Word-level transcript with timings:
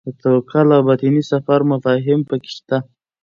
د 0.05 0.07
توکل 0.23 0.67
او 0.75 0.81
باطني 0.87 1.21
سفر 1.31 1.59
مفاهیم 1.71 2.19
پکې 2.29 2.51
شته. 2.57 2.77